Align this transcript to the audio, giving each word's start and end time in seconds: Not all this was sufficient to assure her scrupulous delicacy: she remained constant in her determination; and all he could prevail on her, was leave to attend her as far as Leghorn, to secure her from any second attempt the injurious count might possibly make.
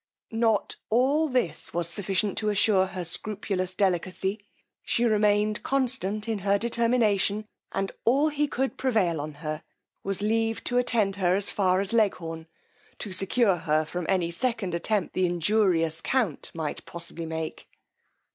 Not 0.33 0.77
all 0.89 1.29
this 1.29 1.75
was 1.75 1.87
sufficient 1.87 2.35
to 2.39 2.49
assure 2.49 2.87
her 2.87 3.05
scrupulous 3.05 3.75
delicacy: 3.75 4.39
she 4.81 5.05
remained 5.05 5.61
constant 5.61 6.27
in 6.27 6.39
her 6.39 6.57
determination; 6.57 7.45
and 7.71 7.91
all 8.03 8.29
he 8.29 8.47
could 8.47 8.77
prevail 8.79 9.21
on 9.21 9.33
her, 9.45 9.61
was 10.03 10.23
leave 10.23 10.63
to 10.63 10.79
attend 10.79 11.17
her 11.17 11.35
as 11.35 11.51
far 11.51 11.81
as 11.81 11.93
Leghorn, 11.93 12.47
to 12.97 13.11
secure 13.13 13.57
her 13.57 13.85
from 13.85 14.07
any 14.09 14.31
second 14.31 14.73
attempt 14.73 15.13
the 15.13 15.27
injurious 15.27 16.01
count 16.03 16.49
might 16.55 16.83
possibly 16.87 17.27
make. 17.27 17.69